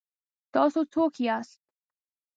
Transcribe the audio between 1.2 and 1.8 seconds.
یاست؟